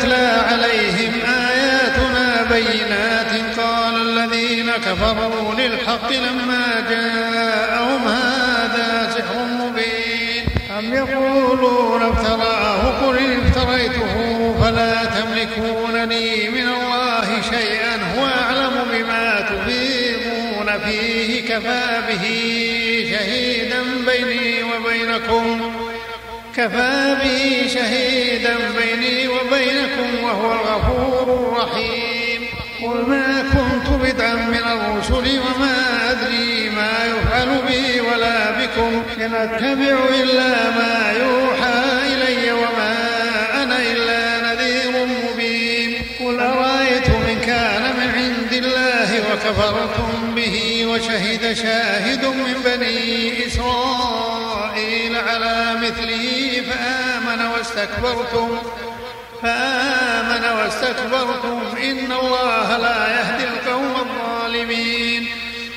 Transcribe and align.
تتلى 0.00 0.42
عليهم 0.50 1.12
آياتنا 1.28 2.46
بينات. 2.50 3.58
قال 3.58 3.96
الذين 3.96 4.70
كفروا 4.70 5.54
للحق 5.54 6.12
لما 6.12 6.86
جاءهم 6.90 8.08
هذا 8.08 9.10
سحر 9.14 9.44
مبين. 9.44 10.44
أم 10.78 10.94
يقولون 10.94 12.02
افتراه 12.02 13.06
قل 13.06 13.16
افتريته 13.16 14.14
فلا 14.62 15.04
تملكون 15.04 16.04
لي 16.04 16.48
من 16.48 16.68
الله 16.68 17.42
شيئا. 17.50 17.96
هو 18.16 18.26
أعلم 18.26 18.84
بما 18.92 19.40
تفيضون 19.40 20.78
فيه. 20.84 21.40
كفى 21.48 22.02
به 22.08 22.24
شهيدا 23.10 23.82
بيني 24.06 24.62
وبينكم. 24.62 25.69
كفى 26.56 27.16
به 27.22 27.68
شهيدا 27.74 28.56
بيني 28.78 29.28
وبينكم 29.28 30.24
وهو 30.24 30.52
الغفور 30.52 31.26
الرحيم. 31.40 32.40
قل 32.82 33.10
ما 33.10 33.42
كنت 33.52 33.88
بدعا 34.02 34.34
من 34.34 34.64
الرسل 34.66 35.38
وما 35.38 35.76
أدري 36.10 36.70
ما 36.70 36.92
يفعل 37.06 37.62
بي 37.68 38.00
ولا 38.00 38.50
بكم. 38.50 39.02
إن 39.24 39.34
أتبع 39.34 39.98
إلا 40.20 40.70
ما 40.70 41.12
يوحى 41.20 41.29
فآمن 56.70 57.46
واستكبرتم. 57.46 58.58
فآمن 59.42 60.44
واستكبرتم. 60.58 61.60
إن 61.82 62.12
الله 62.12 62.76
لا 62.76 63.08
يهدي 63.08 63.44
القوم 63.44 63.94
الظالمين. 63.96 65.28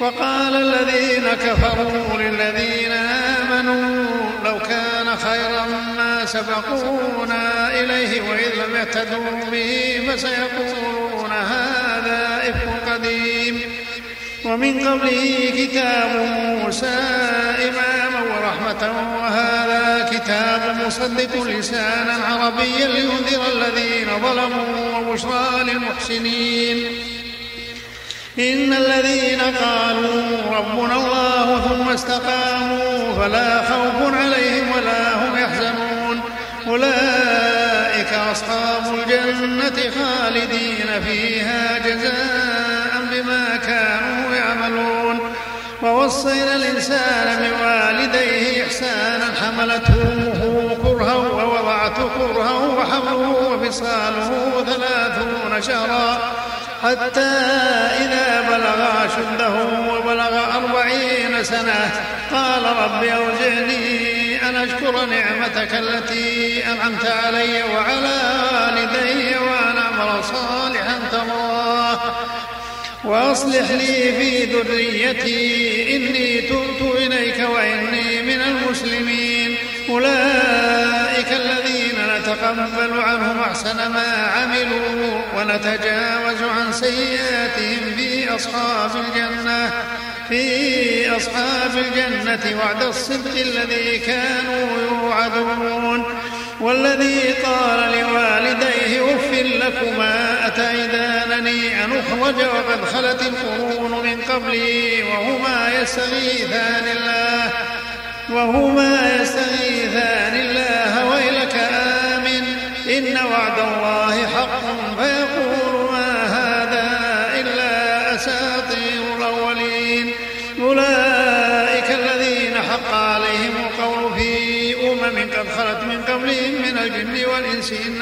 وقال 0.00 0.54
الذين 0.54 1.28
كفروا 1.28 2.18
للذين 2.18 2.92
آمنوا 2.92 4.06
لو 4.44 4.58
كان 4.58 5.16
خيرا 5.16 5.66
ما 5.96 6.24
سبقونا 6.24 7.70
إليه 7.80 8.20
وإذ 8.30 8.64
لم 8.64 8.76
يهتدوا 8.76 9.50
به 9.52 10.00
فسيقولون 10.08 11.32
هذا 11.32 12.20
إفك 12.50 12.92
قديم. 12.92 13.60
ومن 14.44 14.88
قبله 14.88 15.52
كتاب 15.56 16.10
موسى 16.16 16.98
إماما 17.68 18.20
ورحمة 18.20 18.82
وهذا 19.22 19.87
كتاب 20.28 20.76
مصدق 20.86 21.42
لسانا 21.42 22.12
عربيا 22.12 22.86
لينذر 22.88 23.42
الذين 23.52 24.08
ظلموا 24.22 24.98
وبشرى 24.98 25.64
للمحسنين. 25.64 26.86
إن 28.38 28.72
الذين 28.72 29.40
قالوا 29.40 30.22
ربنا 30.52 30.96
الله 30.96 31.68
ثم 31.68 31.88
استقاموا 31.88 33.14
فلا 33.18 33.62
خوف 33.62 34.14
عليهم 34.14 34.72
ولا 34.76 35.14
هم 35.14 35.38
يحزنون. 35.38 36.20
أولئك 36.66 38.12
أصحاب 38.32 38.94
الجنة 38.94 39.78
خالدين 39.90 41.02
فيها 41.06 41.78
جزاء 41.78 42.47
ووصينا 45.82 46.56
الإنسان 46.56 47.42
بوالديه 47.42 48.66
إحسانا 48.66 49.26
حملته 49.40 50.02
أمه 50.02 50.76
كرها 50.82 51.14
ووضعته 51.14 52.08
كرها 52.18 52.52
وحمله 52.52 53.28
وفصاله 53.50 54.30
ثلاثون 54.66 55.62
شهرا. 55.62 56.18
حتى 56.82 57.20
إذا 58.00 58.40
بلغ 58.48 58.78
أشده 59.06 59.54
وبلغ 59.92 60.56
أربعين 60.56 61.44
سنة 61.44 61.90
قال 62.32 62.62
رب 62.64 63.04
أوزعني 63.04 64.42
أن 64.48 64.56
أشكر 64.56 65.04
نعمتك 65.04 65.74
التي 65.74 66.64
أنعمت 66.66 67.06
علي 67.06 67.62
وعلى 67.62 68.18
والدي 68.52 69.36
وأن 69.38 69.76
أعمل 69.78 70.24
صالحا 70.24 70.57
وأصلح 73.04 73.70
لي 73.70 74.12
في 74.18 74.44
ذريتي 74.44 75.96
إني 75.96 76.40
تبت 76.40 76.96
إليك 76.96 77.48
وإني 77.50 78.22
من 78.22 78.40
المسلمين. 78.40 79.56
أولئك 79.88 81.32
الذين 81.32 81.96
نتقبل 82.18 83.00
عنهم 83.00 83.40
أحسن 83.40 83.76
ما 83.76 84.30
عملوا 84.36 85.22
ونتجاوز 85.36 86.42
عن 86.42 86.72
سيئاتهم 86.72 87.96
في 87.96 88.34
أصحاب 88.34 88.90
الجنة 88.96 89.70
في 90.28 91.16
أصحاب 91.16 91.70
الجنة 91.78 92.58
وعد 92.58 92.82
الصدق 92.82 93.40
الذي 93.40 93.98
كانوا 93.98 94.68
يوعدون. 94.90 96.04
والذي 96.60 97.20
قال 97.44 97.80
لوالديه 97.92 98.37
اف 99.14 99.32
لكما 99.32 100.46
اتعدانني 100.46 101.84
أن 101.84 101.90
أخرج 101.92 102.36
وقد 102.36 102.84
خلت 102.84 103.22
القرون 103.22 103.90
من 103.90 104.20
قبلي 104.20 105.02
وهما 105.02 105.72
يستغيثان 105.82 106.84
الله. 106.96 107.50
وهما 108.30 109.16
يستغيثان 109.20 110.36
الله 110.36 111.06
ويلك 111.10 111.56
آمن. 111.56 112.44
إن 112.88 113.16
وعد 113.26 113.58
الله 113.58 114.26
حق 114.26 114.60
فيقول 114.98 115.27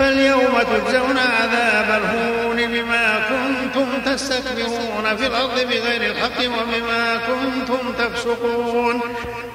فاليوم 0.00 0.58
تجزون 0.62 1.18
عذاب 1.18 2.02
الهون 2.02 2.58
بما 2.72 3.20
كنتم 3.28 3.86
تستكبرون 4.06 5.16
في 5.16 5.26
الأرض 5.26 5.60
بغير 5.60 6.02
الحق 6.10 6.40
وبما 6.40 7.20
كنتم 7.26 7.92
تفسقون. 7.98 9.00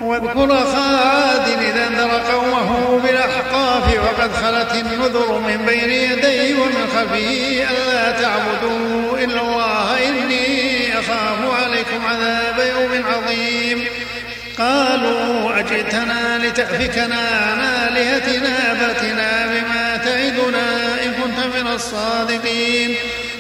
واذكر 0.02 0.54
أخا 0.54 0.98
عاد 1.08 1.48
إذا 1.62 1.88
انذر 1.88 2.22
قومه 2.32 3.00
بالأحقاف 3.04 3.84
وقد 4.00 4.32
خلت 4.34 4.72
النذر 4.76 5.40
من 5.48 5.66
بين 5.66 5.90
يديه 5.90 6.56
ومن 6.56 6.88
خلفه 6.96 7.66
ألا 7.72 8.12
تعبدوا 8.22 9.18
إلا 9.18 9.42
الله 9.42 10.10
إني 10.10 11.00
أخاف 11.00 11.40
عليكم 11.64 12.06
عذاب 12.10 12.58
يوم 12.76 13.04
عظيم. 13.06 13.86
قالوا 14.58 15.60
أجئتنا 15.60 16.38
لتأفكنا 16.44 17.16
عن 17.16 17.60
آلهتنا 17.60 18.56
فأتنا 18.80 19.15
الصادقين. 21.76 22.96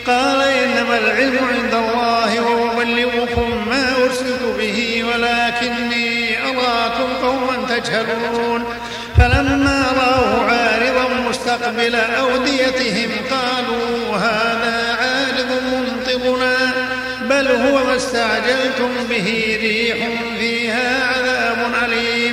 قال 0.08 0.42
إنما 0.42 0.98
العلم 0.98 1.38
عند 1.52 1.74
الله 1.74 2.32
وأبلغكم 2.42 3.68
ما 3.70 3.84
أرسلت 4.04 4.44
به 4.60 5.04
ولكني 5.04 6.38
أراكم 6.50 7.10
قوما 7.22 7.56
تجهلون. 7.70 8.64
فلما 9.18 9.86
رأوه 9.98 10.52
عارضا 10.52 11.30
مستقبل 11.30 11.96
أوديتهم 11.96 13.10
قالوا 13.32 14.18
هذا 14.18 14.98
عارض 15.02 15.52
ممطرنا 15.72 16.58
بل 17.30 17.48
هو 17.48 17.86
ما 17.86 17.96
استعجلتم 17.96 18.92
به 19.10 19.58
ريح 19.62 19.98
فيها 20.40 20.88
عذاب 21.08 21.60
أليم. 21.84 22.25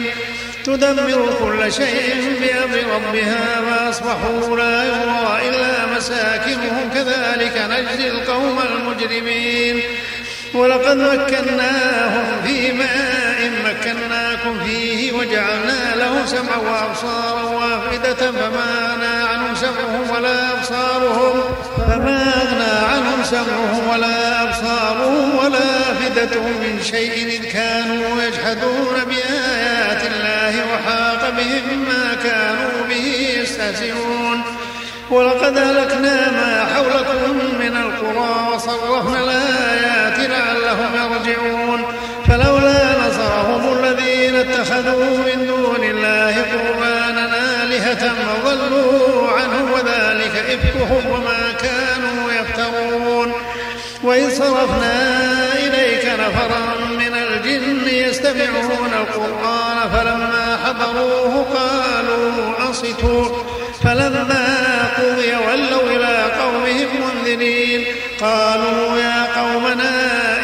تدمر 0.64 1.34
كل 1.40 1.72
شيء 1.72 2.38
بأمر 2.40 2.94
ربها 2.94 3.60
فأصبحوا 3.70 4.56
لا 4.56 4.84
يرى 4.84 5.48
إلا 5.48 5.96
مساكنهم. 5.96 6.90
كذلك 6.94 7.56
نجزي 7.70 8.08
القوم 8.10 8.58
المجرمين. 8.60 9.80
ولقد 10.54 10.96
مكناهم 10.96 12.42
في 12.46 12.72
ماء 12.72 13.50
مكناكم 13.64 14.64
فيه 14.66 15.12
وجعلنا 15.12 15.94
له 15.96 16.26
سمعا 16.26 16.56
وأبصارا 16.56 17.42
وأفئدة 17.42 18.32
فما 18.32 18.92
أغنى 18.92 19.28
عنهم 19.28 19.54
سمعهم 19.54 20.10
ولا 20.10 20.50
أبصارهم. 20.50 21.42
فما 21.88 22.32
أغنى 22.42 22.86
عنهم 22.92 23.24
سمعهم 23.24 23.88
ولا 23.88 24.42
أبصارهم 24.42 25.36
ولا 25.38 25.92
أفئدتهم 25.92 26.52
من 26.60 26.82
شيء 26.82 27.26
إذ 27.26 27.44
كانوا 27.52 28.22
يجحدون 28.22 29.04
بآيات 29.04 29.32
الله 29.32 29.41
وحاق 31.62 31.68
بهم 31.68 31.84
ما 31.84 32.14
كانوا 32.14 32.86
به 32.88 33.06
يستهزئون. 33.42 34.42
ولقد 35.10 35.56
أهلكنا 35.56 36.30
ما 36.30 36.66
حولكم 36.74 37.58
من 37.58 37.76
القرى 37.76 38.54
وصرفنا 38.54 39.20
الآيات 39.20 40.18
لعلهم 40.30 40.92
يرجعون. 40.94 41.80
فلولا 42.28 42.82
نصرهم 43.08 43.78
الذين 43.78 44.36
اتخذوا 44.36 45.16
من 45.18 45.46
دون 45.46 45.84
الله 45.84 46.34
قربانا 46.52 47.24
آلهة 47.62 48.12
وضلوا 48.44 49.28
عنه 49.30 49.72
وذلك 49.74 50.34
إفكهم 50.36 51.10
وما 51.10 51.42
كانوا 51.62 52.32
يفترون. 52.32 53.32
وإذ 54.02 54.30
صرفنا 54.38 54.94
إليك 55.54 56.04
نفرا 56.04 56.62
من 56.98 57.14
الجن 57.14 57.88
يستمعون 57.88 58.90
القرآن 59.02 59.78
فلما 59.92 60.31
حضروه 60.80 61.46
قالوا 61.54 62.68
أنصتوا 62.68 63.28
فلما 63.84 64.46
قضي 64.98 65.32
ولوا 65.46 65.96
إلى 65.96 66.32
قومهم 66.40 66.88
منذرين. 67.02 67.84
قالوا 68.20 68.98
يا 68.98 69.40
قومنا 69.40 69.94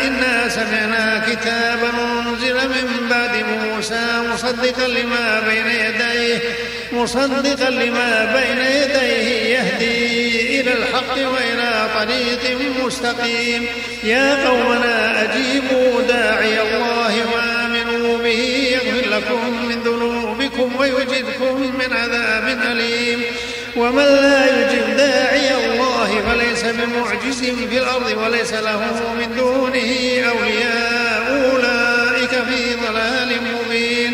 إنا 0.04 0.48
سمعنا 0.48 1.22
كتابا 1.26 1.90
أنزل 2.26 2.68
من 2.68 3.08
بعد 3.10 3.44
موسى 3.64 4.06
مصدقا 4.32 4.86
لما 4.88 5.40
بين 5.40 5.66
يديه 5.66 6.38
مصدقا 6.92 7.70
لما 7.70 8.24
بين 8.24 8.58
يديه 8.58 9.56
يهدي 9.56 10.60
إلى 10.60 10.72
الحق 10.72 11.16
وإلى 11.16 11.88
طريق 11.94 12.58
مستقيم. 12.84 13.66
يا 14.04 14.48
قومنا 14.48 15.22
أجيبوا 15.22 16.02
داعي 16.08 16.60
الله 16.62 16.97
ويجدكم 21.40 21.78
من 21.78 21.96
عذاب 21.96 22.58
أليم. 22.72 23.22
ومن 23.76 24.02
لا 24.02 24.46
يجب 24.46 24.96
داعي 24.96 25.54
الله 25.54 26.22
فليس 26.28 26.64
بمعجز 26.64 27.40
في 27.70 27.78
الأرض 27.78 28.16
وليس 28.24 28.52
له 28.52 28.80
من 29.18 29.36
دونه 29.36 29.90
أولياء. 30.28 31.52
أولئك 31.52 32.30
في 32.30 32.74
ضلال 32.86 33.30
مبين. 33.42 34.12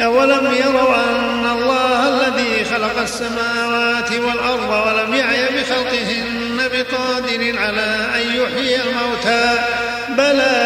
أولم 0.00 0.54
يروا 0.66 0.94
أن 0.94 1.46
الله 1.46 2.08
الذي 2.08 2.64
خلق 2.64 3.00
السماوات 3.00 4.12
والأرض 4.12 4.86
ولم 4.86 5.14
يعي 5.14 5.44
بخلقهن 5.46 6.58
بقادر 6.72 7.58
على 7.58 8.06
أن 8.14 8.20
يحيي 8.20 8.76
الموتى؟ 8.82 9.58
بلى 10.08 10.56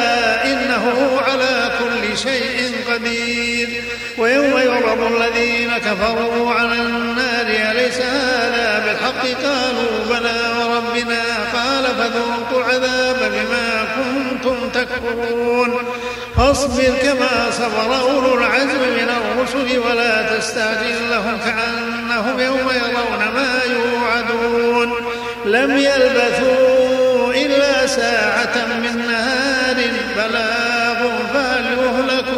إنه 0.45 1.21
على 1.29 1.73
كل 1.79 2.19
شيء 2.19 2.73
قدير. 2.93 3.58
ويوم 4.19 4.59
يعرض 4.59 5.13
الذين 5.13 5.79
كفروا 5.79 6.55
على 6.55 6.73
النار 6.73 7.47
أليس 7.71 8.01
هذا 8.01 8.85
بالحق؟ 8.87 9.23
قالوا 9.45 9.95
بلى 10.11 10.41
وربنا. 10.61 11.23
قال 11.55 11.85
فذوقوا 11.85 12.65
العذاب 12.65 13.33
بما 13.33 13.85
كنتم 13.97 14.69
تكفرون. 14.69 15.75
فاصبر 16.37 16.93
كما 17.03 17.51
صبر 17.51 18.01
أولو 18.01 18.39
العزم 18.39 18.81
من 18.81 19.09
الرسل 19.19 19.79
ولا 19.79 20.37
تستعجل 20.37 21.11
لهم 21.11 21.39
كأنهم 21.45 22.41
يوم 22.41 22.71
يرون 22.71 23.23
ما 23.35 23.61
يوعدون. 23.67 24.93
لم 25.45 25.79
يلبثوا 25.79 27.33
إلا 27.35 27.87
ساعة 27.87 28.67
من 28.67 29.07
نهار. 29.09 29.59
بلاغ 30.17 31.09
فهل 31.35 31.65
يهلك 31.79 32.29